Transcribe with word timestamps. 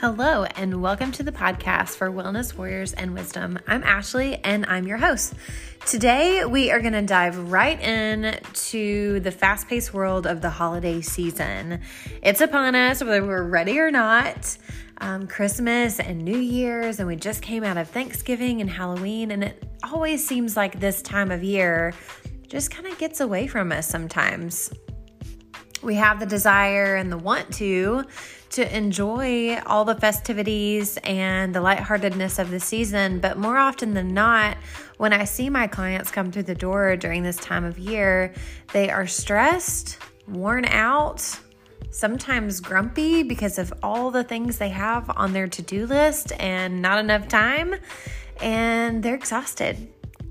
Hello, 0.00 0.44
and 0.44 0.80
welcome 0.80 1.10
to 1.10 1.24
the 1.24 1.32
podcast 1.32 1.96
for 1.96 2.08
Wellness 2.08 2.56
Warriors 2.56 2.92
and 2.92 3.14
Wisdom. 3.14 3.58
I'm 3.66 3.82
Ashley, 3.82 4.36
and 4.44 4.64
I'm 4.66 4.86
your 4.86 4.98
host. 4.98 5.34
Today, 5.86 6.44
we 6.44 6.70
are 6.70 6.78
going 6.78 6.92
to 6.92 7.02
dive 7.02 7.50
right 7.50 7.80
in 7.80 8.38
to 8.52 9.18
the 9.18 9.32
fast 9.32 9.66
paced 9.66 9.92
world 9.92 10.24
of 10.24 10.40
the 10.40 10.50
holiday 10.50 11.00
season. 11.00 11.80
It's 12.22 12.40
upon 12.40 12.76
us, 12.76 13.02
whether 13.02 13.26
we're 13.26 13.42
ready 13.42 13.80
or 13.80 13.90
not. 13.90 14.56
Um, 14.98 15.26
Christmas 15.26 15.98
and 15.98 16.24
New 16.24 16.38
Year's, 16.38 17.00
and 17.00 17.08
we 17.08 17.16
just 17.16 17.42
came 17.42 17.64
out 17.64 17.76
of 17.76 17.90
Thanksgiving 17.90 18.60
and 18.60 18.70
Halloween, 18.70 19.32
and 19.32 19.42
it 19.42 19.64
always 19.82 20.24
seems 20.24 20.56
like 20.56 20.78
this 20.78 21.02
time 21.02 21.32
of 21.32 21.42
year 21.42 21.92
just 22.46 22.70
kind 22.70 22.86
of 22.86 22.96
gets 22.98 23.18
away 23.18 23.48
from 23.48 23.72
us 23.72 23.88
sometimes. 23.88 24.70
We 25.82 25.96
have 25.96 26.20
the 26.20 26.26
desire 26.26 26.94
and 26.94 27.10
the 27.10 27.18
want 27.18 27.52
to 27.54 28.04
to 28.50 28.76
enjoy 28.76 29.58
all 29.66 29.84
the 29.84 29.94
festivities 29.94 30.96
and 31.04 31.54
the 31.54 31.60
lightheartedness 31.60 32.38
of 32.38 32.50
the 32.50 32.60
season. 32.60 33.20
But 33.20 33.38
more 33.38 33.56
often 33.56 33.94
than 33.94 34.14
not, 34.14 34.56
when 34.96 35.12
I 35.12 35.24
see 35.24 35.50
my 35.50 35.66
clients 35.66 36.10
come 36.10 36.32
through 36.32 36.44
the 36.44 36.54
door 36.54 36.96
during 36.96 37.22
this 37.22 37.36
time 37.36 37.64
of 37.64 37.78
year, 37.78 38.34
they 38.72 38.90
are 38.90 39.06
stressed, 39.06 39.98
worn 40.26 40.64
out, 40.64 41.38
sometimes 41.90 42.60
grumpy 42.60 43.22
because 43.22 43.58
of 43.58 43.72
all 43.82 44.10
the 44.10 44.24
things 44.24 44.58
they 44.58 44.68
have 44.70 45.10
on 45.16 45.32
their 45.32 45.48
to 45.48 45.62
do 45.62 45.86
list 45.86 46.32
and 46.38 46.82
not 46.82 46.98
enough 46.98 47.28
time, 47.28 47.74
and 48.40 49.02
they're 49.02 49.14
exhausted. 49.14 49.88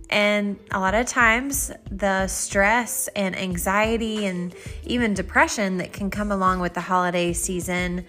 And 0.09 0.57
a 0.71 0.79
lot 0.79 0.93
of 0.93 1.05
times, 1.05 1.71
the 1.91 2.27
stress 2.27 3.09
and 3.09 3.37
anxiety 3.37 4.25
and 4.25 4.55
even 4.85 5.13
depression 5.13 5.77
that 5.77 5.91
can 5.91 6.09
come 6.09 6.31
along 6.31 6.59
with 6.59 6.73
the 6.73 6.81
holiday 6.81 7.33
season 7.33 8.05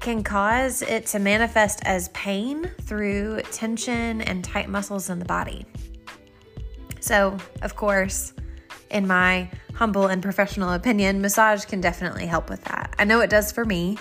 can 0.00 0.22
cause 0.22 0.82
it 0.82 1.06
to 1.06 1.18
manifest 1.18 1.80
as 1.84 2.08
pain 2.10 2.70
through 2.82 3.40
tension 3.50 4.20
and 4.20 4.44
tight 4.44 4.68
muscles 4.68 5.10
in 5.10 5.18
the 5.18 5.24
body. 5.24 5.64
So, 7.00 7.36
of 7.62 7.74
course, 7.76 8.34
in 8.90 9.06
my 9.06 9.50
humble 9.74 10.06
and 10.06 10.22
professional 10.22 10.72
opinion, 10.72 11.20
massage 11.20 11.64
can 11.64 11.80
definitely 11.80 12.26
help 12.26 12.50
with 12.50 12.62
that. 12.64 12.94
I 12.98 13.04
know 13.04 13.20
it 13.20 13.30
does 13.30 13.52
for 13.52 13.64
me. 13.64 13.96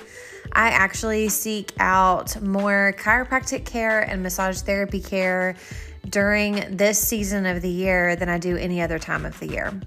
I 0.51 0.69
actually 0.69 1.29
seek 1.29 1.73
out 1.79 2.41
more 2.41 2.93
chiropractic 2.97 3.65
care 3.65 4.01
and 4.01 4.23
massage 4.23 4.61
therapy 4.61 5.01
care 5.01 5.55
during 6.09 6.75
this 6.75 6.99
season 6.99 7.45
of 7.45 7.61
the 7.61 7.69
year 7.69 8.15
than 8.15 8.29
I 8.29 8.37
do 8.37 8.57
any 8.57 8.81
other 8.81 8.99
time 8.99 9.25
of 9.25 9.39
the 9.39 9.47
year. 9.47 9.79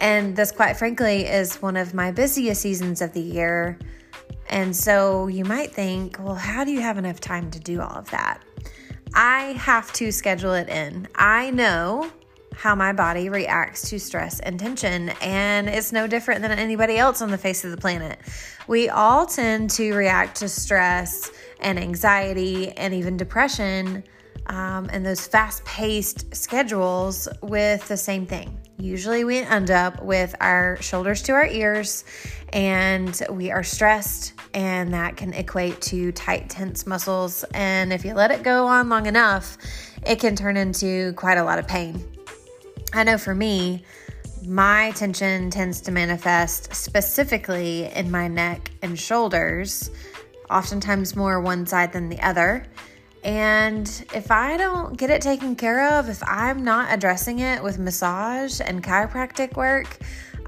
And 0.00 0.36
this, 0.36 0.52
quite 0.52 0.76
frankly, 0.76 1.26
is 1.26 1.56
one 1.62 1.76
of 1.76 1.94
my 1.94 2.10
busiest 2.10 2.62
seasons 2.62 3.00
of 3.00 3.12
the 3.12 3.20
year. 3.20 3.78
And 4.48 4.74
so 4.74 5.26
you 5.26 5.44
might 5.44 5.72
think, 5.72 6.18
well, 6.18 6.34
how 6.34 6.64
do 6.64 6.70
you 6.70 6.80
have 6.80 6.98
enough 6.98 7.20
time 7.20 7.50
to 7.50 7.60
do 7.60 7.80
all 7.80 7.98
of 7.98 8.10
that? 8.10 8.42
I 9.14 9.52
have 9.58 9.92
to 9.94 10.12
schedule 10.12 10.52
it 10.52 10.68
in. 10.68 11.08
I 11.14 11.50
know 11.50 12.10
how 12.54 12.74
my 12.74 12.92
body 12.92 13.28
reacts 13.28 13.88
to 13.90 14.00
stress 14.00 14.40
and 14.40 14.58
tension, 14.58 15.10
and 15.22 15.68
it's 15.68 15.92
no 15.92 16.06
different 16.06 16.42
than 16.42 16.50
anybody 16.50 16.96
else 16.96 17.22
on 17.22 17.30
the 17.30 17.38
face 17.38 17.64
of 17.64 17.70
the 17.70 17.76
planet. 17.76 18.18
We 18.66 18.88
all 18.88 19.26
tend 19.26 19.70
to 19.70 19.94
react 19.94 20.38
to 20.38 20.48
stress 20.48 21.30
and 21.60 21.78
anxiety 21.78 22.70
and 22.72 22.92
even 22.92 23.16
depression 23.16 24.02
um, 24.46 24.88
and 24.92 25.04
those 25.04 25.26
fast 25.26 25.64
paced 25.64 26.34
schedules 26.34 27.28
with 27.42 27.86
the 27.88 27.96
same 27.96 28.26
thing. 28.26 28.58
Usually, 28.78 29.24
we 29.24 29.38
end 29.38 29.70
up 29.70 30.02
with 30.02 30.34
our 30.40 30.80
shoulders 30.80 31.22
to 31.22 31.32
our 31.32 31.46
ears 31.46 32.04
and 32.52 33.20
we 33.30 33.50
are 33.50 33.62
stressed, 33.62 34.34
and 34.54 34.94
that 34.94 35.16
can 35.16 35.34
equate 35.34 35.80
to 35.82 36.12
tight, 36.12 36.48
tense 36.48 36.86
muscles. 36.86 37.44
And 37.54 37.92
if 37.92 38.04
you 38.04 38.14
let 38.14 38.30
it 38.30 38.42
go 38.42 38.66
on 38.66 38.88
long 38.88 39.06
enough, 39.06 39.58
it 40.06 40.20
can 40.20 40.36
turn 40.36 40.56
into 40.56 41.12
quite 41.14 41.38
a 41.38 41.44
lot 41.44 41.58
of 41.58 41.66
pain. 41.66 42.02
I 42.94 43.04
know 43.04 43.18
for 43.18 43.34
me, 43.34 43.84
my 44.46 44.92
tension 44.92 45.50
tends 45.50 45.80
to 45.82 45.90
manifest 45.90 46.74
specifically 46.74 47.86
in 47.86 48.10
my 48.10 48.28
neck 48.28 48.70
and 48.80 48.98
shoulders, 48.98 49.90
oftentimes 50.48 51.14
more 51.14 51.40
one 51.40 51.66
side 51.66 51.92
than 51.92 52.08
the 52.08 52.20
other. 52.20 52.66
And 53.28 54.06
if 54.14 54.30
I 54.30 54.56
don't 54.56 54.96
get 54.96 55.10
it 55.10 55.20
taken 55.20 55.54
care 55.54 55.98
of, 55.98 56.08
if 56.08 56.22
I'm 56.26 56.64
not 56.64 56.90
addressing 56.90 57.40
it 57.40 57.62
with 57.62 57.78
massage 57.78 58.58
and 58.58 58.82
chiropractic 58.82 59.54
work, 59.54 59.98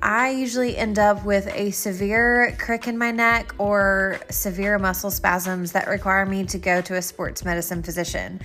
I 0.01 0.31
usually 0.31 0.79
end 0.79 0.99
up 0.99 1.23
with 1.27 1.47
a 1.49 1.73
severe 1.73 2.57
crick 2.59 2.89
in 2.89 2.97
my 2.97 3.11
neck 3.11 3.55
or 3.59 4.19
severe 4.31 4.79
muscle 4.79 5.11
spasms 5.11 5.73
that 5.73 5.89
require 5.89 6.25
me 6.25 6.47
to 6.47 6.57
go 6.57 6.81
to 6.81 6.97
a 6.97 7.03
sports 7.03 7.45
medicine 7.45 7.83
physician. 7.83 8.41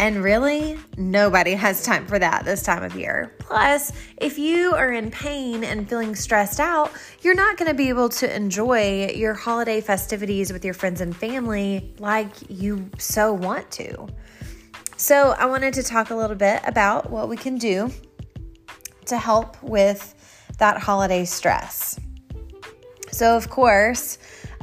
And 0.00 0.22
really, 0.22 0.78
nobody 0.96 1.54
has 1.54 1.82
time 1.82 2.06
for 2.06 2.20
that 2.20 2.44
this 2.44 2.62
time 2.62 2.84
of 2.84 2.94
year. 2.94 3.34
Plus, 3.40 3.92
if 4.18 4.38
you 4.38 4.72
are 4.74 4.92
in 4.92 5.10
pain 5.10 5.64
and 5.64 5.88
feeling 5.88 6.14
stressed 6.14 6.60
out, 6.60 6.92
you're 7.22 7.34
not 7.34 7.56
going 7.56 7.68
to 7.68 7.74
be 7.74 7.88
able 7.88 8.08
to 8.10 8.36
enjoy 8.36 9.10
your 9.16 9.34
holiday 9.34 9.80
festivities 9.80 10.52
with 10.52 10.64
your 10.64 10.74
friends 10.74 11.00
and 11.00 11.16
family 11.16 11.94
like 11.98 12.30
you 12.48 12.88
so 12.98 13.32
want 13.32 13.68
to. 13.72 14.06
So, 14.96 15.32
I 15.32 15.46
wanted 15.46 15.74
to 15.74 15.82
talk 15.82 16.10
a 16.10 16.14
little 16.14 16.36
bit 16.36 16.60
about 16.64 17.10
what 17.10 17.28
we 17.28 17.36
can 17.36 17.56
do 17.58 17.90
to 19.06 19.18
help 19.18 19.60
with 19.62 20.14
that 20.58 20.78
holiday 20.78 21.24
stress. 21.24 21.98
So, 23.10 23.36
of 23.36 23.50
course, 23.50 24.18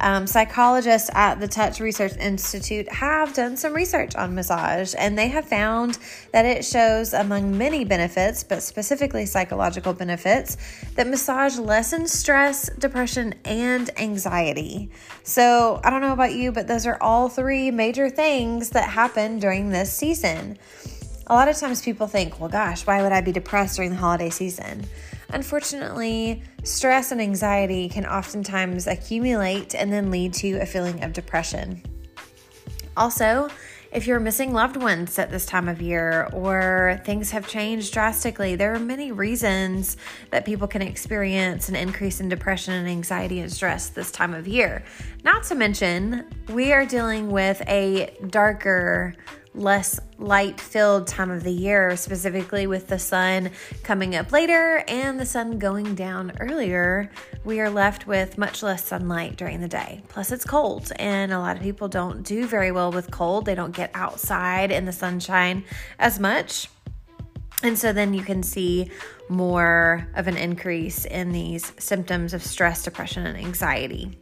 um, 0.06 0.28
psychologists 0.28 1.10
at 1.16 1.40
the 1.40 1.48
Touch 1.48 1.80
Research 1.80 2.16
Institute 2.18 2.88
have 2.94 3.34
done 3.34 3.58
some 3.58 3.74
research 3.74 4.16
on 4.16 4.36
massage, 4.36 4.94
and 5.00 5.18
they 5.18 5.30
have 5.30 5.46
found 5.46 5.98
that 6.32 6.46
it 6.46 6.64
shows, 6.64 7.12
among 7.12 7.58
many 7.58 7.84
benefits, 7.84 8.44
but 8.44 8.62
specifically 8.62 9.26
psychological 9.26 9.94
benefits, 9.94 10.58
that 10.94 11.08
massage 11.08 11.58
lessens 11.58 12.12
stress, 12.12 12.70
depression, 12.78 13.34
and 13.46 13.90
anxiety. 14.00 14.92
So, 15.24 15.82
I 15.84 15.90
don't 15.90 16.02
know 16.02 16.14
about 16.14 16.34
you, 16.34 16.52
but 16.52 16.68
those 16.68 16.86
are 16.86 17.00
all 17.02 17.28
three 17.28 17.72
major 17.72 18.08
things 18.08 18.70
that 18.70 18.88
happen 18.88 19.40
during 19.40 19.70
this 19.70 19.92
season. 19.92 20.60
A 21.26 21.34
lot 21.34 21.48
of 21.48 21.58
times 21.58 21.82
people 21.82 22.06
think, 22.06 22.40
well, 22.40 22.50
gosh, 22.50 22.86
why 22.86 23.02
would 23.02 23.12
I 23.12 23.22
be 23.22 23.32
depressed 23.32 23.78
during 23.78 23.90
the 23.90 23.98
holiday 23.98 24.30
season? 24.30 24.86
Unfortunately, 25.30 26.44
stress 26.64 27.12
and 27.12 27.22
anxiety 27.22 27.90
can 27.90 28.06
oftentimes 28.06 28.88
accumulate 28.88 29.76
and 29.76 29.92
then 29.92 30.12
lead 30.12 30.34
to 30.36 30.58
a 30.58 30.66
feeling 30.66 31.04
of 31.04 31.14
depression. 31.14 31.82
Also, 32.98 33.50
if 33.92 34.08
you're 34.08 34.20
missing 34.20 34.52
loved 34.52 34.76
ones 34.76 35.18
at 35.18 35.32
this 35.32 35.46
time 35.46 35.70
of 35.70 35.82
year 35.82 36.28
or 36.34 37.00
things 37.06 37.32
have 37.32 37.48
changed 37.48 37.94
drastically, 37.94 38.56
there 38.56 38.74
are 38.74 38.80
many 38.80 39.14
reasons 39.14 39.96
that 40.32 40.44
people 40.44 40.68
can 40.68 40.82
experience 40.82 41.70
an 41.70 41.78
increase 41.78 42.20
in 42.20 42.28
depression 42.28 42.74
and 42.74 42.90
anxiety 42.90 43.40
and 43.40 43.50
stress 43.52 43.88
this 43.88 44.12
time 44.12 44.34
of 44.34 44.50
year. 44.50 44.84
Not 45.24 45.44
to 45.46 45.56
mention, 45.56 46.26
we 46.50 46.74
are 46.74 46.86
dealing 46.86 47.32
with 47.32 47.62
a 47.70 48.18
darker, 48.28 49.16
less 49.56 50.00
light 50.18 50.60
filled 50.60 51.08
time 51.08 51.32
of 51.32 51.44
the 51.44 51.52
year, 51.52 51.96
specifically 51.96 52.68
with 52.68 52.88
the 52.88 53.00
sun 53.00 53.52
coming 53.84 54.16
up 54.16 54.32
later 54.32 54.84
and 54.88 55.20
the 55.20 55.26
sun 55.26 55.58
going 55.58 55.96
down 55.96 56.34
earlier. 56.40 57.10
We 57.44 57.60
are 57.60 57.70
left 57.70 58.08
with 58.08 58.38
much 58.38 58.62
less 58.62 58.86
sunlight 58.86 59.38
during 59.38 59.62
the 59.62 59.68
day. 59.68 60.04
Plus, 60.10 60.32
it's 60.32 60.46
cold, 60.46 60.92
and 60.98 61.32
a 61.32 61.40
lot 61.40 61.56
of 61.58 61.64
people 61.64 61.88
don't 61.88 62.24
do 62.24 62.46
very 62.46 62.72
well 62.72 62.92
with 62.92 63.12
cold. 63.12 63.46
They 63.46 63.56
don't 63.56 63.76
get 63.76 63.92
outside 63.94 64.72
in 64.72 64.86
the 64.86 64.92
sunshine 64.92 65.64
as 66.00 66.20
much. 66.20 66.70
And 67.64 67.78
so 67.80 67.94
then 67.94 68.14
you 68.14 68.22
can 68.22 68.44
see 68.44 68.92
more 69.30 70.08
of 70.16 70.28
an 70.28 70.38
increase 70.38 71.06
in 71.06 71.32
these 71.32 71.74
symptoms 71.80 72.34
of 72.34 72.44
stress, 72.44 72.84
depression, 72.84 73.26
and 73.26 73.38
anxiety. 73.38 74.20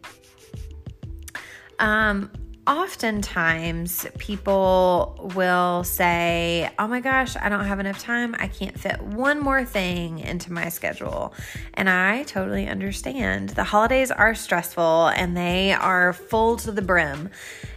Um, 1.79 2.31
oftentimes 2.65 4.05
people 4.17 5.31
will 5.35 5.83
say, 5.83 6.69
Oh 6.79 6.87
my 6.87 7.01
gosh, 7.01 7.35
I 7.35 7.49
don't 7.49 7.65
have 7.65 7.79
enough 7.79 7.99
time. 7.99 8.35
I 8.39 8.47
can't 8.47 8.79
fit 8.79 9.01
one 9.01 9.39
more 9.39 9.65
thing 9.65 10.19
into 10.19 10.53
my 10.53 10.69
schedule. 10.69 11.33
And 11.73 11.89
I 11.89 12.23
totally 12.23 12.67
understand. 12.67 13.49
The 13.49 13.63
holidays 13.63 14.11
are 14.11 14.33
stressful 14.35 15.07
and 15.09 15.35
they 15.35 15.73
are 15.73 16.13
full 16.13 16.57
to 16.57 16.71
the 16.71 16.81
brim. 16.81 17.29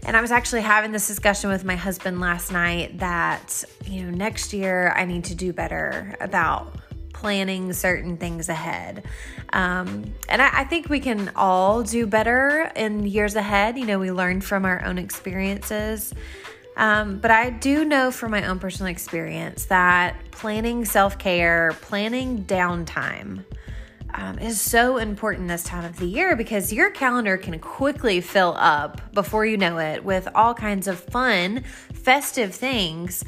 And 0.04 0.16
I 0.16 0.20
was 0.20 0.30
actually 0.30 0.62
having 0.62 0.92
this 0.92 1.06
discussion 1.06 1.50
with 1.50 1.64
my 1.64 1.76
husband 1.76 2.20
last 2.20 2.52
night 2.52 2.98
that, 2.98 3.64
you 3.86 4.04
know, 4.04 4.10
next 4.10 4.52
year 4.52 4.92
I 4.94 5.04
need 5.04 5.24
to 5.24 5.34
do 5.34 5.52
better 5.52 6.16
about 6.20 6.76
planning 7.26 7.72
certain 7.72 8.16
things 8.16 8.48
ahead. 8.48 9.02
Um, 9.52 10.14
and 10.28 10.40
I, 10.40 10.60
I, 10.60 10.64
think 10.64 10.88
we 10.88 11.00
can 11.00 11.32
all 11.34 11.82
do 11.82 12.06
better 12.06 12.70
in 12.76 13.04
years 13.04 13.34
ahead. 13.34 13.76
You 13.76 13.84
know, 13.84 13.98
we 13.98 14.12
learn 14.12 14.40
from 14.40 14.64
our 14.64 14.84
own 14.84 14.96
experiences. 14.96 16.14
Um, 16.76 17.18
but 17.18 17.32
I 17.32 17.50
do 17.50 17.84
know 17.84 18.12
from 18.12 18.30
my 18.30 18.46
own 18.46 18.60
personal 18.60 18.92
experience 18.92 19.64
that 19.64 20.14
planning 20.30 20.84
self 20.84 21.18
care, 21.18 21.72
planning 21.80 22.44
downtime, 22.44 23.44
um, 24.14 24.38
is 24.38 24.60
so 24.60 24.98
important 24.98 25.48
this 25.48 25.64
time 25.64 25.84
of 25.84 25.96
the 25.98 26.06
year 26.06 26.36
because 26.36 26.72
your 26.72 26.90
calendar 26.90 27.36
can 27.36 27.58
quickly 27.58 28.20
fill 28.20 28.54
up 28.56 29.12
before 29.12 29.44
you 29.44 29.56
know 29.56 29.78
it 29.78 30.04
with 30.04 30.28
all 30.32 30.54
kinds 30.54 30.86
of 30.86 31.00
fun, 31.00 31.64
festive 31.92 32.54
things. 32.54 33.24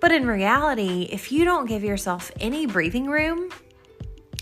But 0.00 0.12
in 0.12 0.26
reality, 0.26 1.08
if 1.10 1.32
you 1.32 1.44
don't 1.44 1.66
give 1.66 1.82
yourself 1.82 2.30
any 2.40 2.66
breathing 2.66 3.06
room, 3.06 3.50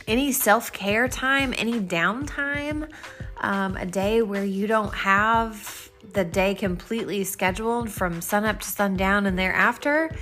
any 0.07 0.33
self 0.33 0.73
care 0.73 1.09
time, 1.09 1.55
any 1.57 1.81
downtime, 1.81 2.91
um, 3.39 3.77
a 3.77 3.87
day 3.87 4.23
where 4.23 4.45
you 4.45 4.67
don't 4.67 4.95
have 4.95 5.91
the 6.13 6.25
day 6.25 6.55
completely 6.55 7.25
scheduled 7.25 7.91
from 7.91 8.21
sunup 8.21 8.61
to 8.61 8.69
sundown 8.69 9.27
and 9.27 9.39
thereafter, 9.39 10.15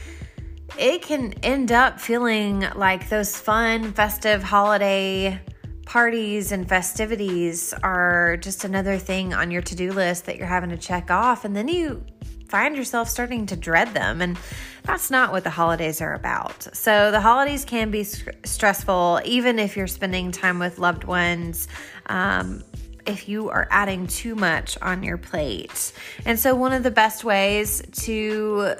it 0.78 1.02
can 1.02 1.32
end 1.42 1.70
up 1.70 2.00
feeling 2.00 2.66
like 2.74 3.08
those 3.08 3.38
fun, 3.38 3.92
festive 3.92 4.42
holiday 4.42 5.40
parties 5.84 6.50
and 6.50 6.68
festivities 6.68 7.74
are 7.82 8.36
just 8.38 8.64
another 8.64 8.98
thing 8.98 9.34
on 9.34 9.50
your 9.50 9.62
to 9.62 9.76
do 9.76 9.92
list 9.92 10.24
that 10.26 10.36
you're 10.36 10.46
having 10.46 10.70
to 10.70 10.78
check 10.78 11.10
off. 11.10 11.44
And 11.44 11.54
then 11.54 11.68
you 11.68 12.04
find 12.48 12.76
yourself 12.76 13.08
starting 13.08 13.46
to 13.46 13.56
dread 13.56 13.94
them. 13.94 14.20
And 14.20 14.38
that's 14.82 15.10
not 15.10 15.32
what 15.32 15.44
the 15.44 15.50
holidays 15.50 16.00
are 16.00 16.14
about. 16.14 16.74
So, 16.74 17.10
the 17.10 17.20
holidays 17.20 17.64
can 17.64 17.90
be 17.90 18.04
stressful, 18.04 19.20
even 19.24 19.58
if 19.58 19.76
you're 19.76 19.86
spending 19.86 20.30
time 20.30 20.58
with 20.58 20.78
loved 20.78 21.04
ones. 21.04 21.68
Um, 22.06 22.62
if 23.06 23.28
you 23.28 23.50
are 23.50 23.68
adding 23.70 24.06
too 24.06 24.34
much 24.34 24.78
on 24.80 25.02
your 25.02 25.18
plate. 25.18 25.92
And 26.24 26.38
so, 26.38 26.54
one 26.54 26.72
of 26.72 26.82
the 26.82 26.90
best 26.90 27.24
ways 27.24 27.82
to 28.04 28.76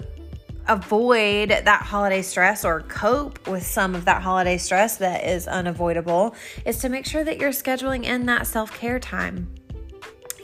avoid 0.69 1.51
that 1.51 1.83
holiday 1.83 2.23
stress 2.23 2.65
or 2.65 2.81
cope 2.83 3.47
with 3.47 3.65
some 3.67 3.95
of 3.95 4.07
that 4.07 4.23
holiday 4.23 4.57
stress 4.57 4.97
that 4.97 5.25
is 5.25 5.47
unavoidable 5.47 6.35
is 6.65 6.79
to 6.79 6.89
make 6.89 7.05
sure 7.05 7.23
that 7.23 7.39
you're 7.39 7.51
scheduling 7.51 8.05
in 8.05 8.25
that 8.27 8.47
self-care 8.47 8.99
time 8.99 9.47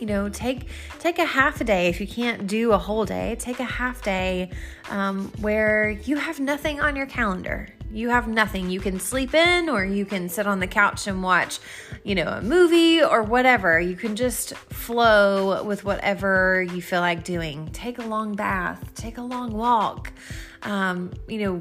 you 0.00 0.06
know 0.06 0.29
take 0.29 0.67
take 0.99 1.19
a 1.19 1.25
half 1.25 1.61
a 1.61 1.64
day 1.64 1.88
if 1.88 2.00
you 2.00 2.06
can't 2.06 2.47
do 2.47 2.73
a 2.73 2.79
whole 2.79 3.05
day 3.05 3.37
take 3.38 3.61
a 3.61 3.64
half 3.64 4.02
day 4.02 4.50
um, 4.91 5.32
where 5.41 5.91
you 5.91 6.17
have 6.17 6.41
nothing 6.41 6.81
on 6.81 6.97
your 6.97 7.06
calendar. 7.06 7.69
You 7.93 8.11
have 8.11 8.29
nothing. 8.29 8.70
You 8.70 8.79
can 8.79 9.00
sleep 9.00 9.35
in 9.35 9.69
or 9.69 9.85
you 9.85 10.05
can 10.05 10.29
sit 10.29 10.47
on 10.47 10.61
the 10.61 10.67
couch 10.67 11.06
and 11.06 11.23
watch 11.23 11.58
you 12.05 12.14
know 12.14 12.29
a 12.29 12.43
movie 12.43 13.02
or 13.02 13.23
whatever. 13.23 13.81
You 13.81 13.97
can 13.97 14.17
just 14.17 14.55
flow 14.55 15.62
with 15.64 15.85
whatever 15.85 16.62
you 16.62 16.82
feel 16.82 17.00
like 17.00 17.25
doing. 17.25 17.69
Take 17.73 17.99
a 17.99 18.05
long 18.05 18.35
bath. 18.35 18.94
Take 18.94 19.19
a 19.19 19.23
long 19.23 19.52
walk. 19.52 20.12
Um, 20.62 21.12
you 21.29 21.38
know 21.38 21.61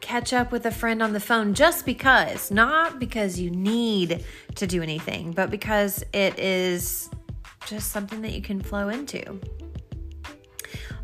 catch 0.00 0.32
up 0.32 0.52
with 0.52 0.64
a 0.64 0.70
friend 0.70 1.02
on 1.02 1.12
the 1.12 1.20
phone 1.20 1.52
just 1.52 1.84
because, 1.84 2.50
not 2.50 2.98
because 2.98 3.38
you 3.38 3.50
need 3.50 4.24
to 4.54 4.66
do 4.66 4.80
anything, 4.80 5.32
but 5.32 5.50
because 5.50 6.02
it 6.14 6.38
is 6.38 7.10
just 7.66 7.92
something 7.92 8.22
that 8.22 8.32
you 8.32 8.42
can 8.42 8.60
flow 8.60 8.88
into. 8.88 9.40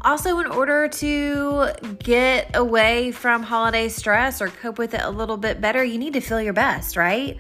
Also, 0.02 0.38
in 0.38 0.46
order 0.46 0.86
to 0.86 1.68
get 1.98 2.54
away 2.54 3.10
from 3.10 3.42
holiday 3.42 3.88
stress 3.88 4.42
or 4.42 4.48
cope 4.48 4.78
with 4.78 4.92
it 4.92 5.00
a 5.02 5.10
little 5.10 5.38
bit 5.38 5.62
better, 5.62 5.82
you 5.82 5.98
need 5.98 6.12
to 6.12 6.20
feel 6.20 6.40
your 6.40 6.52
best, 6.52 6.96
right? 6.96 7.38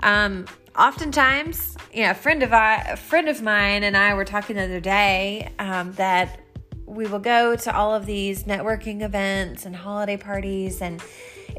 Um, 0.00 0.46
oftentimes, 0.76 1.76
you 1.92 2.02
know, 2.02 2.10
a 2.10 2.14
friend 2.14 2.42
of 2.42 2.52
I, 2.52 2.76
a 2.78 2.96
friend 2.96 3.28
of 3.28 3.42
mine 3.42 3.84
and 3.84 3.96
I 3.96 4.14
were 4.14 4.24
talking 4.24 4.56
the 4.56 4.64
other 4.64 4.80
day 4.80 5.52
um, 5.60 5.92
that 5.92 6.40
we 6.84 7.06
will 7.06 7.20
go 7.20 7.54
to 7.54 7.76
all 7.76 7.94
of 7.94 8.06
these 8.06 8.42
networking 8.42 9.02
events 9.02 9.64
and 9.64 9.76
holiday 9.76 10.16
parties 10.16 10.82
and 10.82 11.00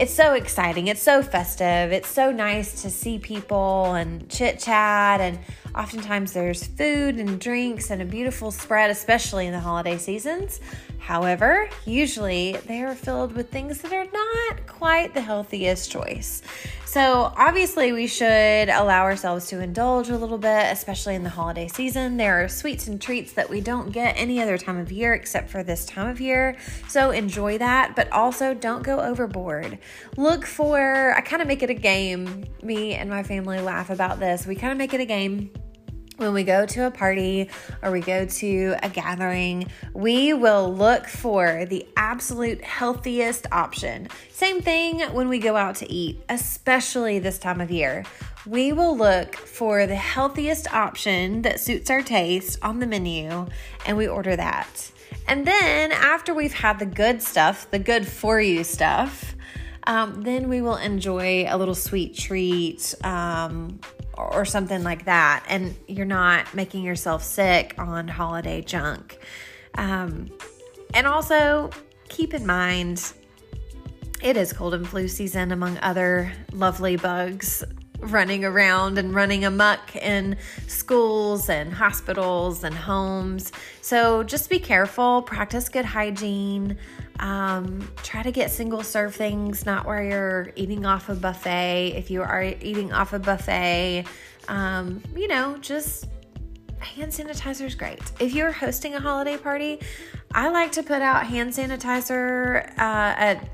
it's 0.02 0.16
so 0.16 0.34
exciting. 0.34 0.88
It's 0.88 1.04
so 1.04 1.22
festive. 1.22 1.92
It's 1.92 2.10
so 2.10 2.32
nice 2.32 2.82
to 2.82 2.90
see 2.90 3.20
people 3.20 3.94
and 3.94 4.28
chit 4.32 4.58
chat. 4.58 5.22
And 5.22 5.38
oftentimes 5.76 6.34
there's 6.34 6.66
food 6.66 7.18
and 7.18 7.40
drinks 7.40 7.92
and 7.92 8.02
a 8.02 8.06
beautiful 8.06 8.50
spread, 8.50 8.90
especially 8.90 9.46
in 9.46 9.52
the 9.52 9.60
holiday 9.60 10.00
seasons. 10.00 10.60
However, 11.02 11.68
usually 11.84 12.56
they 12.68 12.84
are 12.84 12.94
filled 12.94 13.34
with 13.34 13.50
things 13.50 13.82
that 13.82 13.92
are 13.92 14.06
not 14.06 14.68
quite 14.68 15.16
the 15.16 15.22
healthiest 15.22 15.92
choice. 15.92 16.44
So, 16.86 17.34
obviously, 17.36 17.92
we 17.92 18.06
should 18.06 18.70
allow 18.70 19.02
ourselves 19.04 19.48
to 19.48 19.62
indulge 19.62 20.10
a 20.10 20.18
little 20.18 20.38
bit, 20.38 20.72
especially 20.72 21.16
in 21.16 21.24
the 21.24 21.30
holiday 21.30 21.68
season. 21.68 22.18
There 22.18 22.44
are 22.44 22.48
sweets 22.48 22.88
and 22.88 23.02
treats 23.02 23.34
that 23.34 23.50
we 23.50 23.62
don't 23.62 23.92
get 23.92 24.16
any 24.16 24.42
other 24.42 24.60
time 24.60 24.78
of 24.78 24.92
year 24.92 25.14
except 25.16 25.50
for 25.50 25.64
this 25.64 25.86
time 25.86 26.08
of 26.08 26.22
year. 26.22 26.56
So, 26.88 27.10
enjoy 27.10 27.58
that, 27.58 27.96
but 27.96 28.12
also 28.12 28.54
don't 28.54 28.84
go 28.84 29.00
overboard. 29.00 29.80
Look 30.18 30.46
for, 30.46 31.16
I 31.18 31.22
kind 31.22 31.42
of 31.42 31.48
make 31.48 31.64
it 31.64 31.72
a 31.72 31.74
game. 31.74 32.46
Me 32.62 32.94
and 32.94 33.10
my 33.10 33.24
family 33.24 33.60
laugh 33.60 33.90
about 33.90 34.20
this. 34.20 34.46
We 34.46 34.56
kind 34.56 34.72
of 34.72 34.78
make 34.78 34.94
it 34.94 35.02
a 35.02 35.06
game 35.06 35.52
when 36.22 36.34
we 36.34 36.44
go 36.44 36.68
to 36.68 36.86
a 36.86 36.92
party 36.92 37.50
or 37.82 37.92
we 37.92 38.00
go 38.00 38.26
to 38.26 38.76
a 38.84 38.90
gathering, 38.90 39.68
we 39.94 40.34
will 40.34 40.72
look 40.74 41.08
for 41.08 41.66
the 41.66 41.86
absolute 41.98 42.64
healthiest 42.64 43.48
option. 43.52 44.08
Same 44.30 44.62
thing 44.62 45.02
when 45.14 45.30
we 45.30 45.40
go 45.40 45.58
out 45.58 45.76
to 45.78 45.92
eat, 45.92 46.22
especially 46.30 47.18
this 47.18 47.40
time 47.40 47.60
of 47.60 47.72
year. 47.72 48.06
We 48.46 48.72
will 48.72 48.96
look 48.96 49.36
for 49.36 49.88
the 49.88 49.96
healthiest 49.96 50.72
option 50.72 51.42
that 51.42 51.60
suits 51.60 51.90
our 51.90 52.04
taste 52.04 52.60
on 52.62 52.80
the 52.80 52.88
menu 52.88 53.48
and 53.88 53.98
we 53.98 54.08
order 54.08 54.36
that. 54.36 54.92
And 55.28 55.46
then 55.46 55.92
after 55.92 56.34
we've 56.34 56.54
had 56.54 56.78
the 56.78 56.86
good 56.86 57.22
stuff, 57.22 57.70
the 57.72 57.80
good 57.80 58.08
for 58.08 58.40
you 58.40 58.64
stuff, 58.64 59.36
um, 59.88 60.22
then 60.22 60.50
we 60.50 60.62
will 60.62 60.78
enjoy 60.78 61.46
a 61.50 61.58
little 61.58 61.76
sweet 61.76 62.16
treat 62.16 62.94
um, 63.04 63.80
or 64.32 64.46
something 64.46 64.84
like 64.84 65.06
that, 65.06 65.44
and 65.48 65.76
you're 65.88 66.06
not 66.06 66.54
making 66.54 66.84
yourself 66.84 67.24
sick 67.24 67.76
on 67.78 68.08
holiday 68.08 68.62
junk. 68.62 69.18
Um, 69.76 70.30
and 70.94 71.08
also, 71.08 71.70
keep 72.10 72.34
in 72.34 72.46
mind, 72.46 73.14
it 74.22 74.38
is 74.38 74.54
cold 74.54 74.74
and 74.74 74.88
flu 74.88 75.08
season, 75.08 75.52
among 75.52 75.78
other 75.80 76.32
lovely 76.52 76.98
bugs 76.98 77.64
running 78.02 78.44
around 78.44 78.98
and 78.98 79.14
running 79.14 79.46
amuck 79.46 79.96
in 79.96 80.36
schools 80.68 81.50
and 81.50 81.74
hospitals 81.74 82.64
and 82.64 82.76
homes. 82.76 83.52
So 83.82 84.24
just 84.24 84.50
be 84.50 84.60
careful, 84.60 85.22
practice 85.22 85.70
good 85.70 85.86
hygiene. 85.86 86.78
Um, 87.20 87.88
try 87.98 88.24
to 88.24 88.32
get 88.32 88.50
single 88.50 88.84
serve 88.84 89.16
things, 89.16 89.66
not 89.66 89.86
where 89.86 90.04
you're 90.04 90.54
eating 90.56 90.86
off 90.86 91.10
a 91.10 91.16
buffet. 91.16 91.94
If 91.96 92.10
you 92.10 92.24
are 92.24 92.44
eating 92.44 92.92
off 92.92 93.14
a 93.14 93.20
buffet, 93.20 94.06
um, 94.48 95.04
you 95.16 95.28
know, 95.28 95.58
just 95.58 96.08
hand 96.80 97.12
sanitizer 97.12 97.66
is 97.66 97.76
great. 97.76 98.02
If 98.20 98.34
you're 98.34 98.52
hosting 98.52 98.96
a 98.96 99.00
holiday 99.00 99.38
party, 99.38 99.80
I 100.34 100.50
like 100.50 100.72
to 100.74 100.84
put 100.84 101.02
out 101.02 101.28
hand 101.28 101.54
sanitizer 101.54 102.68
uh, 102.72 103.14
at 103.18 103.50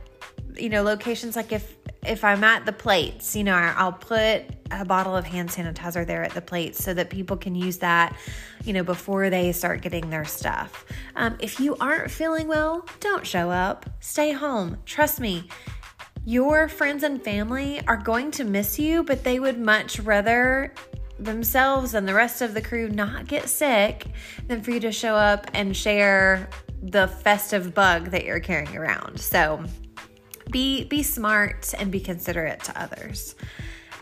you 0.56 0.70
know 0.70 0.82
locations 0.82 1.36
like 1.36 1.52
if 1.52 1.77
if 2.08 2.24
I'm 2.24 2.44
at 2.44 2.66
the 2.66 2.74
plates, 2.74 3.36
you 3.36 3.44
know, 3.44 3.54
I'll 3.54 3.92
put 3.92 4.44
a 4.72 4.86
bottle 4.86 5.16
of 5.16 5.26
hand 5.26 5.50
sanitizer 5.50 6.06
there 6.06 6.24
at 6.24 6.34
the 6.34 6.42
plates 6.42 6.84
so 6.84 6.94
that 6.94 7.10
people 7.10 7.38
can 7.38 7.56
use 7.56 7.78
that, 7.78 8.16
you 8.64 8.74
know, 8.74 8.84
before 8.84 9.30
they 9.30 9.52
start 9.52 9.82
getting 9.82 10.10
their 10.10 10.26
stuff. 10.26 10.86
Um, 11.16 11.38
if 11.40 11.60
you 11.60 11.76
aren't 11.80 12.12
feeling 12.12 12.48
well, 12.48 12.86
don't 13.00 13.26
show 13.26 13.50
up. 13.50 13.90
Stay 14.00 14.32
home. 14.32 14.78
Trust 14.86 15.20
me. 15.20 15.48
Your 16.26 16.68
friends 16.68 17.04
and 17.04 17.24
family 17.24 17.82
are 17.88 17.98
going 17.98 18.32
to 18.32 18.44
miss 18.44 18.78
you, 18.78 19.04
but 19.04 19.24
they 19.24 19.40
would 19.40 19.60
much 19.60 20.00
rather 20.00 20.74
themselves 21.20 21.94
and 21.94 22.08
the 22.08 22.14
rest 22.14 22.42
of 22.42 22.54
the 22.54 22.62
crew 22.62 22.90
not 22.90 23.28
get 23.28 23.50
sick 23.50 24.08
than 24.48 24.62
for 24.62 24.72
you 24.72 24.80
to 24.82 24.92
show 24.92 25.16
up 25.16 25.48
and 25.54 25.76
share 25.76 26.50
the 26.84 27.08
festive 27.08 27.74
bug 27.74 28.12
that 28.12 28.24
you're 28.24 28.40
carrying 28.40 28.76
around. 28.76 29.20
So, 29.20 29.64
be 30.52 30.84
be 30.86 31.04
smart 31.04 31.74
and 31.78 31.92
be 31.92 32.00
considerate 32.00 32.64
to 32.64 32.82
others. 32.82 33.36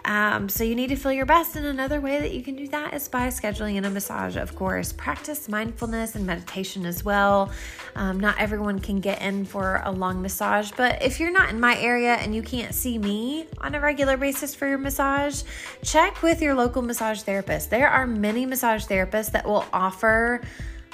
Um, 0.06 0.50
so 0.50 0.64
you 0.64 0.76
need 0.76 0.90
to 0.90 0.96
feel 0.96 1.12
your 1.12 1.26
best, 1.26 1.56
and 1.56 1.66
another 1.66 2.00
way 2.00 2.20
that 2.20 2.32
you 2.32 2.44
can 2.44 2.56
do 2.56 2.68
that 2.68 2.94
is 2.94 3.08
by 3.08 3.28
scheduling 3.30 3.76
in 3.76 3.86
a 3.86 3.90
massage. 3.90 4.36
Of 4.36 4.56
course, 4.56 4.94
practice 4.94 5.50
mindfulness 5.50 6.14
and 6.14 6.28
meditation 6.28 6.86
as 6.86 7.04
well. 7.04 7.52
Um, 7.96 8.20
not 8.20 8.38
everyone 8.38 8.80
can 8.80 9.00
get 9.00 9.22
in 9.24 9.46
for 9.46 9.82
a 9.84 9.92
long 9.92 10.22
massage, 10.22 10.72
but 10.78 11.02
if 11.02 11.20
you're 11.20 11.32
not 11.32 11.50
in 11.50 11.60
my 11.60 11.76
area 11.80 12.14
and 12.16 12.36
you 12.36 12.44
can't 12.44 12.76
see 12.76 13.00
me 13.00 13.48
on 13.62 13.74
a 13.74 13.80
regular 13.80 14.16
basis 14.16 14.54
for 14.54 14.68
your 14.68 14.78
massage, 14.78 15.42
check 15.84 16.22
with 16.22 16.40
your 16.40 16.54
local 16.54 16.84
massage 16.84 17.24
therapist. 17.24 17.72
There 17.72 17.90
are 17.90 18.06
many 18.06 18.46
massage 18.46 18.86
therapists 18.86 19.32
that 19.32 19.46
will 19.46 19.66
offer 19.74 20.42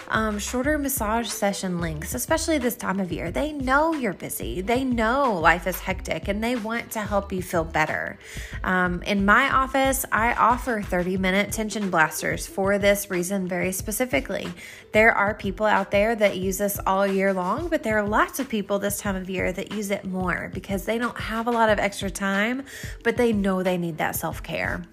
um, 0.07 0.39
shorter 0.39 0.77
massage 0.77 1.27
session 1.27 1.79
lengths, 1.79 2.13
especially 2.13 2.57
this 2.57 2.75
time 2.75 2.99
of 2.99 3.11
year. 3.11 3.31
They 3.31 3.51
know 3.51 3.93
you're 3.93 4.13
busy, 4.13 4.61
they 4.61 4.83
know 4.83 5.39
life 5.39 5.67
is 5.67 5.79
hectic, 5.79 6.27
and 6.27 6.43
they 6.43 6.55
want 6.55 6.91
to 6.91 7.01
help 7.01 7.31
you 7.31 7.41
feel 7.41 7.63
better. 7.63 8.19
Um, 8.63 9.01
in 9.03 9.25
my 9.25 9.49
office, 9.51 10.05
I 10.11 10.33
offer 10.33 10.81
30 10.81 11.17
minute 11.17 11.51
tension 11.51 11.89
blasters 11.89 12.47
for 12.47 12.77
this 12.77 13.09
reason 13.09 13.47
very 13.47 13.71
specifically. 13.71 14.51
There 14.91 15.13
are 15.13 15.33
people 15.33 15.65
out 15.65 15.91
there 15.91 16.15
that 16.15 16.37
use 16.37 16.57
this 16.57 16.79
all 16.85 17.07
year 17.07 17.33
long, 17.33 17.67
but 17.67 17.83
there 17.83 17.97
are 17.97 18.07
lots 18.07 18.39
of 18.39 18.49
people 18.49 18.79
this 18.79 18.99
time 18.99 19.15
of 19.15 19.29
year 19.29 19.51
that 19.53 19.71
use 19.71 19.91
it 19.91 20.05
more 20.05 20.51
because 20.53 20.85
they 20.85 20.97
don't 20.97 21.19
have 21.19 21.47
a 21.47 21.51
lot 21.51 21.69
of 21.69 21.79
extra 21.79 22.09
time, 22.09 22.63
but 23.03 23.17
they 23.17 23.33
know 23.33 23.63
they 23.63 23.77
need 23.77 23.97
that 23.97 24.15
self 24.15 24.43
care. 24.43 24.83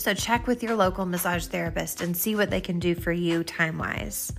So 0.00 0.14
check 0.14 0.46
with 0.46 0.62
your 0.62 0.76
local 0.76 1.04
massage 1.04 1.44
therapist 1.44 2.00
and 2.00 2.16
see 2.16 2.34
what 2.34 2.48
they 2.48 2.62
can 2.62 2.78
do 2.78 2.94
for 2.94 3.12
you 3.12 3.44
time 3.44 3.76
wise. 3.76 4.32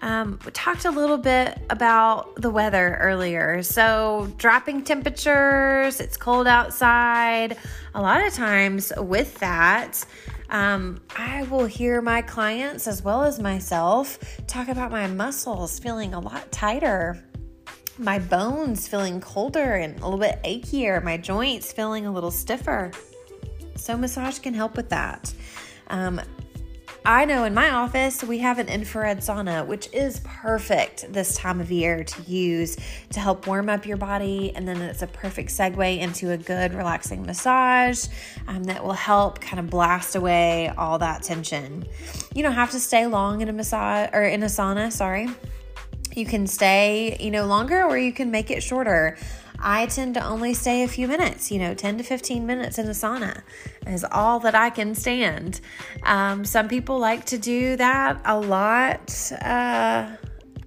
Um, 0.00 0.38
we 0.42 0.52
talked 0.52 0.86
a 0.86 0.90
little 0.90 1.18
bit 1.18 1.58
about 1.68 2.36
the 2.36 2.48
weather 2.48 2.96
earlier. 2.98 3.62
So, 3.62 4.32
dropping 4.38 4.84
temperatures, 4.84 6.00
it's 6.00 6.16
cold 6.16 6.46
outside. 6.46 7.58
A 7.94 8.00
lot 8.00 8.26
of 8.26 8.32
times, 8.32 8.90
with 8.96 9.38
that, 9.40 10.02
um, 10.48 11.02
I 11.14 11.42
will 11.44 11.66
hear 11.66 12.00
my 12.00 12.22
clients 12.22 12.86
as 12.86 13.02
well 13.02 13.22
as 13.22 13.38
myself 13.38 14.18
talk 14.46 14.68
about 14.68 14.90
my 14.90 15.06
muscles 15.08 15.78
feeling 15.78 16.14
a 16.14 16.20
lot 16.20 16.50
tighter, 16.50 17.22
my 17.98 18.18
bones 18.18 18.88
feeling 18.88 19.20
colder 19.20 19.74
and 19.74 20.00
a 20.00 20.04
little 20.04 20.18
bit 20.18 20.40
achier, 20.42 21.04
my 21.04 21.18
joints 21.18 21.70
feeling 21.70 22.06
a 22.06 22.10
little 22.10 22.30
stiffer. 22.30 22.90
So, 23.76 23.96
massage 23.96 24.38
can 24.38 24.54
help 24.54 24.76
with 24.76 24.88
that. 24.90 25.32
Um, 25.88 26.20
I 27.06 27.26
know 27.26 27.44
in 27.44 27.52
my 27.52 27.68
office 27.68 28.24
we 28.24 28.38
have 28.38 28.58
an 28.58 28.68
infrared 28.68 29.18
sauna, 29.18 29.66
which 29.66 29.92
is 29.92 30.22
perfect 30.24 31.12
this 31.12 31.36
time 31.36 31.60
of 31.60 31.70
year 31.70 32.02
to 32.02 32.22
use 32.22 32.78
to 33.10 33.20
help 33.20 33.46
warm 33.46 33.68
up 33.68 33.84
your 33.84 33.98
body. 33.98 34.52
And 34.56 34.66
then 34.66 34.80
it's 34.80 35.02
a 35.02 35.06
perfect 35.06 35.50
segue 35.50 35.98
into 35.98 36.30
a 36.30 36.38
good, 36.38 36.72
relaxing 36.72 37.26
massage 37.26 38.06
um, 38.48 38.64
that 38.64 38.82
will 38.82 38.94
help 38.94 39.38
kind 39.38 39.60
of 39.60 39.68
blast 39.68 40.16
away 40.16 40.72
all 40.78 40.98
that 41.00 41.22
tension. 41.22 41.86
You 42.34 42.42
don't 42.42 42.54
have 42.54 42.70
to 42.70 42.80
stay 42.80 43.06
long 43.06 43.42
in 43.42 43.50
a 43.50 43.52
massage 43.52 44.08
or 44.14 44.22
in 44.22 44.42
a 44.42 44.46
sauna, 44.46 44.90
sorry. 44.90 45.28
You 46.14 46.24
can 46.24 46.46
stay, 46.46 47.18
you 47.20 47.30
know, 47.30 47.44
longer 47.44 47.82
or 47.82 47.98
you 47.98 48.14
can 48.14 48.30
make 48.30 48.50
it 48.50 48.62
shorter. 48.62 49.18
I 49.58 49.86
tend 49.86 50.14
to 50.14 50.24
only 50.24 50.54
stay 50.54 50.82
a 50.82 50.88
few 50.88 51.08
minutes, 51.08 51.50
you 51.50 51.58
know, 51.58 51.74
10 51.74 51.98
to 51.98 52.04
15 52.04 52.46
minutes 52.46 52.78
in 52.78 52.86
a 52.86 52.90
sauna 52.90 53.42
is 53.86 54.04
all 54.10 54.40
that 54.40 54.54
I 54.54 54.70
can 54.70 54.94
stand. 54.94 55.60
Um, 56.02 56.44
some 56.44 56.68
people 56.68 56.98
like 56.98 57.24
to 57.26 57.38
do 57.38 57.76
that 57.76 58.20
a 58.24 58.38
lot, 58.38 59.32
uh, 59.40 60.16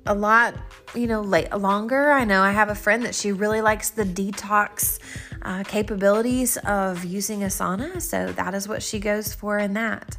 a 0.06 0.14
lot, 0.14 0.56
you 0.96 1.08
know, 1.08 1.22
late, 1.22 1.52
longer. 1.56 2.12
I 2.12 2.24
know 2.24 2.42
I 2.42 2.52
have 2.52 2.70
a 2.70 2.76
friend 2.76 3.04
that 3.04 3.14
she 3.14 3.32
really 3.32 3.62
likes 3.62 3.90
the 3.90 4.04
detox 4.04 5.00
uh, 5.42 5.64
capabilities 5.64 6.58
of 6.58 7.04
using 7.06 7.44
a 7.44 7.48
sauna, 7.48 8.02
so 8.02 8.32
that 8.34 8.54
is 8.54 8.68
what 8.68 8.82
she 8.82 9.00
goes 9.00 9.34
for 9.34 9.58
in 9.58 9.74
that. 9.74 10.18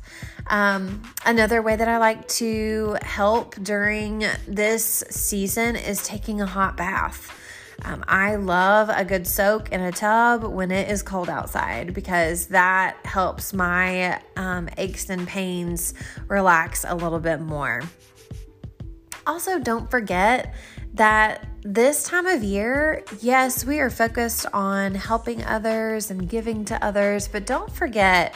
Um, 0.49 1.03
another 1.27 1.63
way 1.63 1.77
that 1.77 1.89
I 1.89 1.99
like 1.99 2.29
to 2.29 2.97
help 3.03 3.55
during 3.57 4.25
this 4.47 5.05
season 5.11 5.77
is 5.77 6.03
taking 6.03 6.41
a 6.41 6.47
hot 6.47 6.77
bath. 6.77 7.35
Um, 7.85 8.05
I 8.09 8.35
love 8.35 8.89
a 8.89 9.05
good 9.05 9.27
soak 9.27 9.71
in 9.71 9.81
a 9.81 9.93
tub 9.93 10.43
when 10.43 10.71
it 10.71 10.91
is 10.91 11.03
cold 11.03 11.29
outside 11.29 11.95
because 11.95 12.47
that 12.49 12.97
helps 13.05 13.53
my 13.53 14.21
um, 14.37 14.69
aches 14.77 15.11
and 15.11 15.27
pains 15.29 15.95
relax 16.27 16.85
a 16.87 16.95
little 16.95 17.21
bit 17.21 17.41
more. 17.41 17.83
Also, 19.27 19.59
don't 19.59 19.91
forget 19.91 20.55
that 20.95 21.47
this 21.63 22.03
time 22.05 22.27
of 22.27 22.43
year, 22.43 23.05
yes, 23.21 23.65
we 23.65 23.79
are 23.79 23.91
focused 23.91 24.47
on 24.53 24.95
helping 24.95 25.45
others 25.45 26.11
and 26.11 26.29
giving 26.29 26.65
to 26.65 26.85
others, 26.85 27.29
but 27.29 27.47
don't 27.47 27.71
forget 27.71 28.35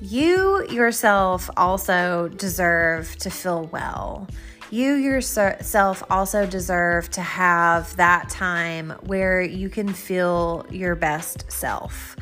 you 0.00 0.66
yourself 0.68 1.48
also 1.56 2.28
deserve 2.28 3.14
to 3.16 3.30
feel 3.30 3.64
well 3.66 4.26
you 4.72 4.94
yourself 4.94 6.02
also 6.08 6.46
deserve 6.46 7.10
to 7.10 7.20
have 7.20 7.94
that 7.96 8.30
time 8.30 8.88
where 9.02 9.42
you 9.42 9.68
can 9.68 9.92
feel 9.92 10.64
your 10.70 10.94
best 10.94 11.52
self. 11.52 12.16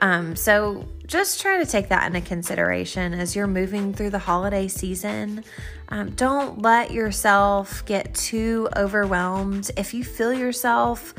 Um, 0.00 0.36
so 0.36 0.86
just 1.06 1.40
try 1.40 1.56
to 1.56 1.64
take 1.64 1.88
that 1.88 2.06
into 2.06 2.20
consideration 2.20 3.14
as 3.14 3.34
you're 3.34 3.46
moving 3.46 3.94
through 3.94 4.10
the 4.10 4.18
holiday 4.18 4.68
season. 4.68 5.44
Um, 5.88 6.10
don't 6.10 6.60
let 6.60 6.90
yourself 6.90 7.86
get 7.86 8.14
too 8.14 8.68
overwhelmed. 8.76 9.70
If 9.78 9.94
you 9.94 10.04
feel 10.04 10.34
yourself 10.34 11.14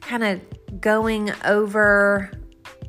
kind 0.00 0.24
of 0.24 0.80
going 0.80 1.32
over 1.44 2.30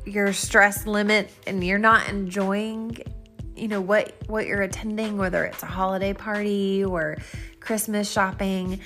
your 0.06 0.32
stress 0.32 0.86
limit 0.86 1.30
and 1.46 1.62
you're 1.62 1.76
not 1.78 2.08
enjoying 2.08 2.96
you 3.62 3.68
know 3.68 3.80
what 3.80 4.12
what 4.26 4.44
you're 4.44 4.62
attending 4.62 5.16
whether 5.16 5.44
it's 5.44 5.62
a 5.62 5.66
holiday 5.66 6.12
party 6.12 6.84
or 6.84 7.16
christmas 7.60 8.10
shopping 8.10 8.80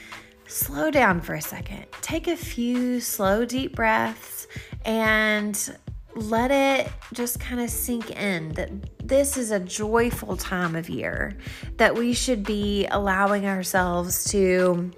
slow 0.46 0.90
down 0.90 1.18
for 1.18 1.34
a 1.34 1.40
second 1.40 1.86
take 2.02 2.28
a 2.28 2.36
few 2.36 3.00
slow 3.00 3.46
deep 3.46 3.74
breaths 3.74 4.46
and 4.84 5.78
let 6.14 6.50
it 6.50 6.92
just 7.14 7.40
kind 7.40 7.58
of 7.58 7.70
sink 7.70 8.10
in 8.10 8.52
that 8.52 8.70
this 9.08 9.38
is 9.38 9.50
a 9.50 9.60
joyful 9.60 10.36
time 10.36 10.76
of 10.76 10.90
year 10.90 11.34
that 11.78 11.94
we 11.94 12.12
should 12.12 12.44
be 12.44 12.86
allowing 12.90 13.46
ourselves 13.46 14.24
to 14.24 14.90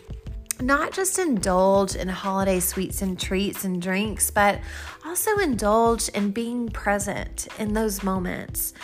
not 0.61 0.93
just 0.93 1.21
indulge 1.21 1.95
in 1.95 2.09
holiday 2.09 2.59
sweets 2.59 3.01
and 3.01 3.19
treats 3.19 3.65
and 3.65 3.81
drinks, 3.81 4.29
but 4.29 4.59
also 5.05 5.37
indulge 5.39 6.09
in 6.09 6.33
being 6.33 6.69
present 6.69 7.47
in 7.61 7.75
those 7.75 8.03
moments. 8.03 8.75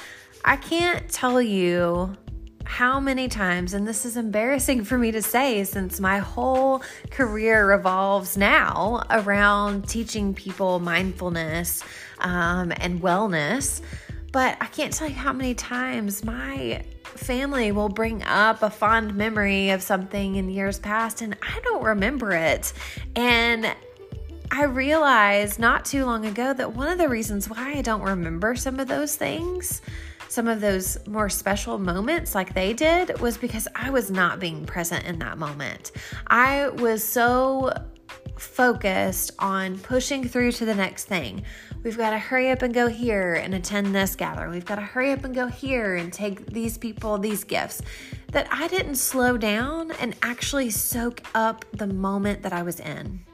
I 0.46 0.56
can't 0.56 1.08
tell 1.08 1.40
you 1.40 2.14
how 2.64 3.00
many 3.00 3.28
times, 3.28 3.72
and 3.72 3.88
this 3.88 4.04
is 4.04 4.18
embarrassing 4.18 4.84
for 4.84 4.98
me 4.98 5.10
to 5.12 5.22
say 5.22 5.64
since 5.64 6.00
my 6.00 6.18
whole 6.18 6.82
career 7.10 7.66
revolves 7.66 8.36
now 8.36 9.04
around 9.10 9.88
teaching 9.88 10.34
people 10.34 10.80
mindfulness 10.80 11.82
um, 12.18 12.72
and 12.76 13.00
wellness, 13.00 13.80
but 14.32 14.58
I 14.60 14.66
can't 14.66 14.92
tell 14.92 15.08
you 15.08 15.14
how 15.14 15.32
many 15.32 15.54
times 15.54 16.24
my 16.24 16.84
family 17.04 17.72
will 17.72 17.88
bring 17.88 18.22
up 18.24 18.62
a 18.62 18.70
fond 18.70 19.14
memory 19.14 19.70
of 19.70 19.82
something 19.82 20.34
in 20.34 20.50
years 20.50 20.78
past 20.78 21.22
and 21.22 21.36
I 21.40 21.60
don't 21.60 21.84
remember 21.84 22.32
it. 22.32 22.72
And 23.16 23.72
I 24.50 24.64
realized 24.64 25.58
not 25.58 25.84
too 25.84 26.04
long 26.04 26.26
ago 26.26 26.52
that 26.52 26.74
one 26.74 26.88
of 26.88 26.98
the 26.98 27.08
reasons 27.08 27.48
why 27.48 27.74
I 27.76 27.82
don't 27.82 28.02
remember 28.02 28.56
some 28.56 28.78
of 28.78 28.88
those 28.88 29.16
things 29.16 29.80
some 30.34 30.48
of 30.48 30.60
those 30.60 30.98
more 31.06 31.28
special 31.28 31.78
moments 31.78 32.34
like 32.34 32.54
they 32.54 32.72
did 32.72 33.20
was 33.20 33.38
because 33.38 33.68
I 33.76 33.90
was 33.90 34.10
not 34.10 34.40
being 34.40 34.66
present 34.66 35.04
in 35.04 35.20
that 35.20 35.38
moment. 35.38 35.92
I 36.26 36.70
was 36.70 37.04
so 37.04 37.72
focused 38.36 39.30
on 39.38 39.78
pushing 39.78 40.26
through 40.26 40.50
to 40.50 40.64
the 40.64 40.74
next 40.74 41.04
thing. 41.04 41.44
We've 41.84 41.96
got 41.96 42.10
to 42.10 42.18
hurry 42.18 42.50
up 42.50 42.62
and 42.62 42.74
go 42.74 42.88
here 42.88 43.34
and 43.34 43.54
attend 43.54 43.94
this 43.94 44.16
gathering. 44.16 44.50
We've 44.50 44.64
got 44.64 44.74
to 44.74 44.82
hurry 44.82 45.12
up 45.12 45.22
and 45.22 45.32
go 45.32 45.46
here 45.46 45.94
and 45.94 46.12
take 46.12 46.46
these 46.46 46.78
people 46.78 47.16
these 47.16 47.44
gifts. 47.44 47.80
That 48.32 48.48
I 48.50 48.66
didn't 48.66 48.96
slow 48.96 49.36
down 49.36 49.92
and 49.92 50.16
actually 50.22 50.70
soak 50.70 51.22
up 51.36 51.64
the 51.74 51.86
moment 51.86 52.42
that 52.42 52.52
I 52.52 52.64
was 52.64 52.80
in. 52.80 53.24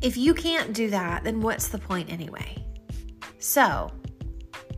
If 0.00 0.16
you 0.16 0.34
can't 0.34 0.72
do 0.72 0.88
that, 0.90 1.24
then 1.24 1.40
what's 1.40 1.66
the 1.66 1.78
point 1.78 2.12
anyway? 2.12 2.64
So, 3.40 3.90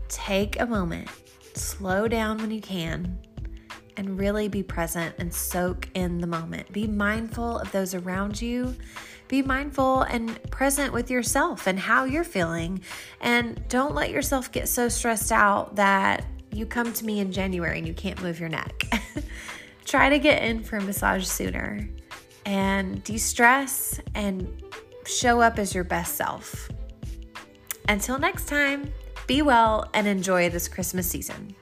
take 0.09 0.61
a 0.61 0.67
moment, 0.67 1.09
slow 1.55 2.09
down 2.09 2.39
when 2.39 2.51
you 2.51 2.61
can, 2.61 3.19
and 3.97 4.19
really 4.19 4.49
be 4.49 4.63
present 4.63 5.15
and 5.19 5.33
soak 5.33 5.89
in 5.95 6.19
the 6.19 6.27
moment. 6.27 6.71
Be 6.73 6.87
mindful 6.87 7.59
of 7.59 7.71
those 7.73 7.95
around 7.95 8.41
you. 8.41 8.77
Be 9.29 9.43
mindful 9.43 10.03
and 10.03 10.41
present 10.51 10.93
with 10.93 11.11
yourself 11.11 11.67
and 11.67 11.79
how 11.79 12.05
you're 12.05 12.25
feeling. 12.25 12.81
And 13.21 13.67
don't 13.69 13.95
let 13.95 14.11
yourself 14.11 14.53
get 14.53 14.69
so 14.69 14.89
stressed 14.89 15.33
out 15.33 15.77
that 15.77 16.25
you 16.53 16.67
come 16.67 16.93
to 16.93 17.05
me 17.05 17.21
in 17.21 17.33
January 17.33 17.79
and 17.79 17.87
you 17.87 17.95
can't 17.95 18.21
move 18.23 18.39
your 18.39 18.49
neck. 18.49 18.85
Try 19.85 20.11
to 20.11 20.19
get 20.19 20.43
in 20.43 20.63
for 20.63 20.77
a 20.77 20.83
massage 20.83 21.27
sooner 21.27 21.89
and 22.45 23.03
de 23.03 23.19
stress 23.19 24.01
and 24.15 24.63
show 25.05 25.41
up 25.41 25.59
as 25.59 25.75
your 25.75 25.85
best 25.85 26.17
self. 26.17 26.71
Until 27.89 28.19
next 28.19 28.47
time. 28.49 28.93
Be 29.27 29.43
well 29.43 29.91
and 29.93 30.07
enjoy 30.07 30.49
this 30.49 30.69
Christmas 30.69 31.09
season. 31.09 31.57